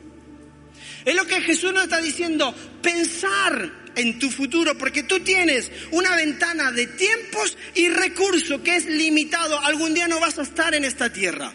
[1.07, 6.13] Es lo que Jesús nos está diciendo, pensar en tu futuro, porque tú tienes una
[6.17, 9.57] ventana de tiempos y recursos que es limitado.
[9.61, 11.53] Algún día no vas a estar en esta tierra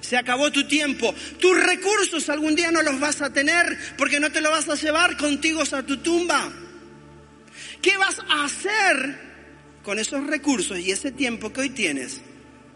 [0.00, 1.12] se acabó tu tiempo.
[1.40, 4.80] Tus recursos algún día no los vas a tener porque no te los vas a
[4.80, 6.50] llevar contigo a tu tumba.
[7.82, 9.18] ¿Qué vas a hacer
[9.82, 12.20] con esos recursos y ese tiempo que hoy tienes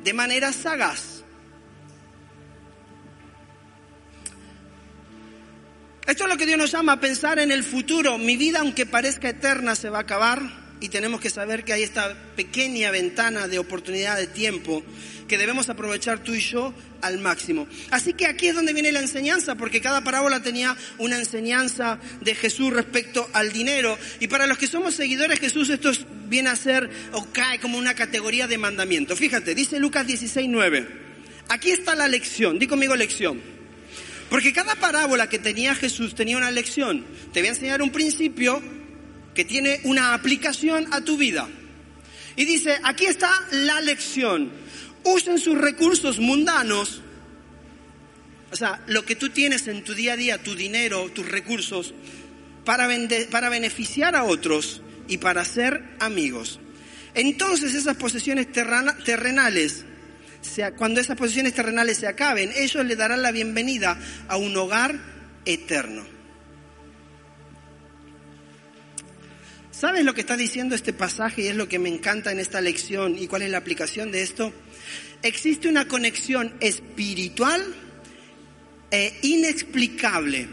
[0.02, 1.21] de manera sagaz?
[6.12, 8.18] Esto es lo que Dios nos llama a pensar en el futuro.
[8.18, 10.42] Mi vida, aunque parezca eterna, se va a acabar
[10.78, 14.82] y tenemos que saber que hay esta pequeña ventana de oportunidad de tiempo
[15.26, 17.66] que debemos aprovechar tú y yo al máximo.
[17.90, 22.34] Así que aquí es donde viene la enseñanza, porque cada parábola tenía una enseñanza de
[22.34, 23.98] Jesús respecto al dinero.
[24.20, 25.92] Y para los que somos seguidores de Jesús, esto
[26.28, 29.16] viene a ser o cae como una categoría de mandamiento.
[29.16, 30.88] Fíjate, dice Lucas 16, 9.
[31.48, 33.61] Aquí está la lección, di conmigo lección.
[34.32, 37.04] Porque cada parábola que tenía Jesús tenía una lección.
[37.32, 38.60] Te voy a enseñar un principio
[39.34, 41.48] que tiene una aplicación a tu vida.
[42.34, 44.50] Y dice, aquí está la lección
[45.04, 47.00] usen sus recursos mundanos,
[48.50, 51.94] o sea, lo que tú tienes en tu día a día, tu dinero, tus recursos,
[52.64, 52.88] para,
[53.30, 56.60] para beneficiar a otros y para ser amigos.
[57.14, 59.84] Entonces esas posesiones terrenales,
[60.76, 64.98] cuando esas posesiones terrenales se acaben, ellos le darán la bienvenida a un hogar
[65.44, 66.04] eterno.
[69.70, 72.60] ¿Sabes lo que está diciendo este pasaje y es lo que me encanta en esta
[72.60, 74.52] lección y cuál es la aplicación de esto?
[75.22, 77.62] existe una conexión espiritual
[78.90, 80.48] e inexplicable.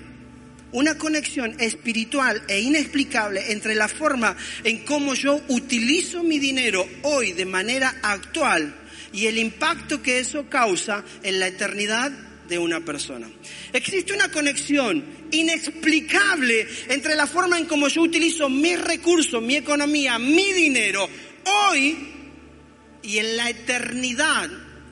[0.72, 7.32] Una conexión espiritual e inexplicable entre la forma en cómo yo utilizo mi dinero hoy
[7.32, 8.76] de manera actual
[9.14, 12.12] y el impacto que eso causa en la eternidad
[12.48, 13.30] de una persona.
[13.72, 20.18] Existe una conexión inexplicable entre la forma en cómo yo utilizo mis recursos, mi economía,
[20.18, 21.08] mi dinero
[21.46, 21.98] hoy
[23.04, 24.50] y en la eternidad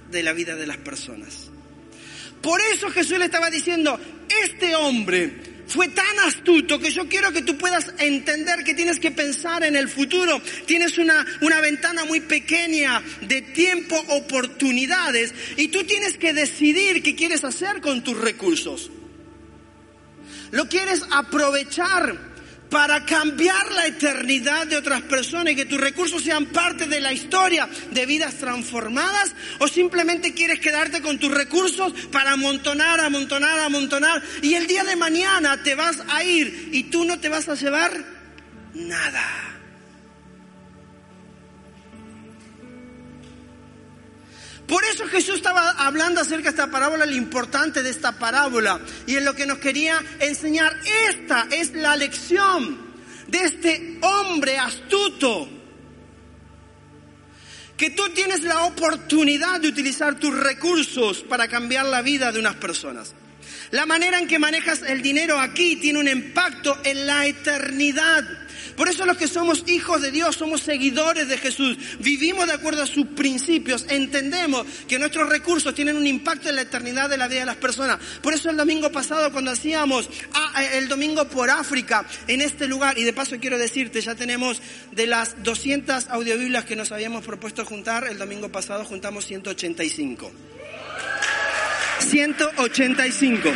[0.09, 1.49] de la vida de las personas.
[2.41, 3.99] Por eso Jesús le estaba diciendo,
[4.43, 9.11] este hombre fue tan astuto que yo quiero que tú puedas entender que tienes que
[9.11, 10.41] pensar en el futuro.
[10.65, 17.15] Tienes una, una ventana muy pequeña de tiempo, oportunidades, y tú tienes que decidir qué
[17.15, 18.89] quieres hacer con tus recursos.
[20.51, 22.36] ¿Lo quieres aprovechar
[22.69, 27.13] para cambiar la eternidad de otras personas y que tus recursos sean parte de la
[27.13, 29.33] historia de vidas transformadas?
[29.59, 34.95] ¿O simplemente quieres quedarte con tus recursos para amontonar, amontonar, amontonar y el día de
[34.95, 37.91] mañana te vas a ir y tú no te vas a llevar
[38.73, 39.56] nada?
[44.67, 48.81] Por eso Jesús estaba hablando acerca de esta parábola, lo importante de esta parábola.
[49.05, 50.77] Y en lo que nos quería enseñar,
[51.09, 52.77] esta es la lección
[53.27, 55.49] de este hombre astuto
[57.77, 62.55] que tú tienes la oportunidad de utilizar tus recursos para cambiar la vida de unas
[62.55, 63.13] personas.
[63.71, 68.23] La manera en que manejas el dinero aquí tiene un impacto en la eternidad.
[68.77, 72.83] Por eso los que somos hijos de Dios, somos seguidores de Jesús, vivimos de acuerdo
[72.83, 77.27] a sus principios, entendemos que nuestros recursos tienen un impacto en la eternidad de la
[77.27, 77.97] vida de las personas.
[78.21, 82.99] Por eso el domingo pasado cuando hacíamos ah, el domingo por África en este lugar,
[82.99, 84.61] y de paso quiero decirte, ya tenemos
[84.91, 90.31] de las 200 audiobiblias que nos habíamos propuesto juntar, el domingo pasado juntamos 185.
[91.99, 93.49] 185.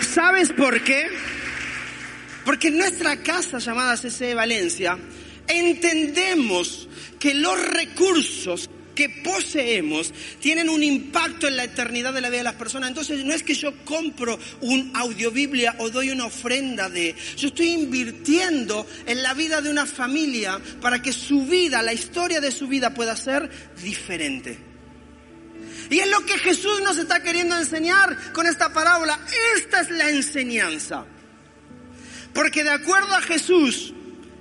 [0.00, 1.08] ¿Sabes por qué?
[2.44, 4.98] Porque en nuestra casa llamada CC Valencia
[5.48, 6.88] entendemos
[7.18, 12.44] que los recursos que poseemos tienen un impacto en la eternidad de la vida de
[12.44, 12.88] las personas.
[12.88, 17.70] Entonces no es que yo compro un audiobiblia o doy una ofrenda de, yo estoy
[17.70, 22.68] invirtiendo en la vida de una familia para que su vida, la historia de su
[22.68, 23.50] vida pueda ser
[23.82, 24.58] diferente.
[25.90, 29.18] Y es lo que Jesús nos está queriendo enseñar con esta parábola.
[29.56, 31.04] Esta es la enseñanza.
[32.32, 33.92] Porque de acuerdo a Jesús,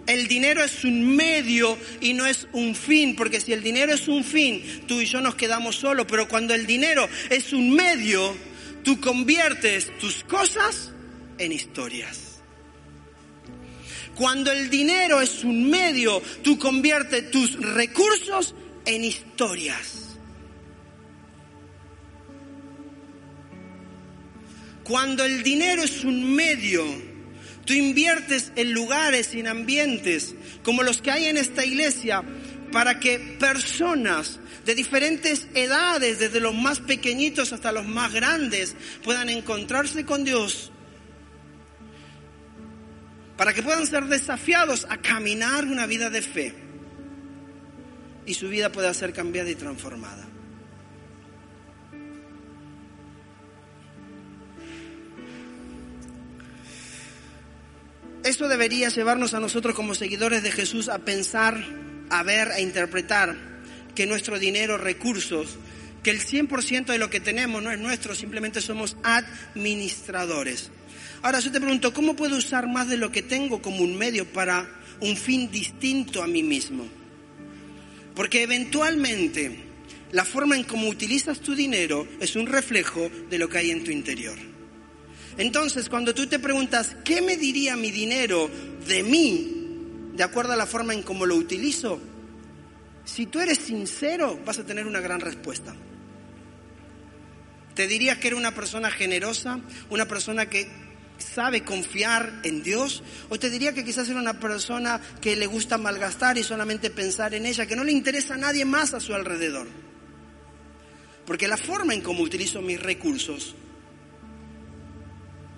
[0.07, 4.07] el dinero es un medio y no es un fin, porque si el dinero es
[4.07, 8.35] un fin, tú y yo nos quedamos solos, pero cuando el dinero es un medio,
[8.83, 10.91] tú conviertes tus cosas
[11.37, 12.31] en historias.
[14.15, 18.53] Cuando el dinero es un medio, tú conviertes tus recursos
[18.85, 20.17] en historias.
[24.83, 26.83] Cuando el dinero es un medio,
[27.71, 32.21] tú inviertes en lugares y en ambientes como los que hay en esta iglesia
[32.73, 39.29] para que personas de diferentes edades, desde los más pequeñitos hasta los más grandes, puedan
[39.29, 40.73] encontrarse con Dios,
[43.37, 46.53] para que puedan ser desafiados a caminar una vida de fe
[48.25, 50.30] y su vida pueda ser cambiada y transformada.
[58.23, 61.63] Eso debería llevarnos a nosotros como seguidores de Jesús a pensar,
[62.09, 63.35] a ver, a interpretar
[63.95, 65.57] que nuestro dinero, recursos,
[66.03, 70.69] que el 100% de lo que tenemos no es nuestro, simplemente somos administradores.
[71.23, 74.25] Ahora yo te pregunto, ¿cómo puedo usar más de lo que tengo como un medio
[74.25, 74.69] para
[74.99, 76.87] un fin distinto a mí mismo?
[78.15, 79.57] Porque eventualmente
[80.11, 83.83] la forma en cómo utilizas tu dinero es un reflejo de lo que hay en
[83.83, 84.50] tu interior.
[85.37, 88.49] Entonces, cuando tú te preguntas, ¿qué me diría mi dinero
[88.87, 89.57] de mí
[90.13, 91.99] de acuerdo a la forma en cómo lo utilizo?
[93.05, 95.75] Si tú eres sincero, vas a tener una gran respuesta.
[97.73, 99.59] Te diría que era una persona generosa,
[99.89, 100.69] una persona que
[101.17, 105.77] sabe confiar en Dios, o te diría que quizás era una persona que le gusta
[105.77, 109.13] malgastar y solamente pensar en ella, que no le interesa a nadie más a su
[109.13, 109.67] alrededor.
[111.25, 113.55] Porque la forma en cómo utilizo mis recursos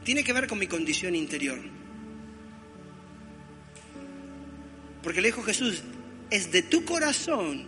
[0.04, 1.60] tiene que ver con mi condición interior.
[5.01, 5.84] Porque le dijo Jesús,
[6.30, 7.66] es de tu corazón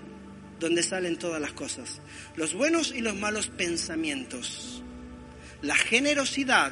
[0.59, 2.01] donde salen todas las cosas,
[2.36, 4.81] los buenos y los malos pensamientos,
[5.61, 6.71] la generosidad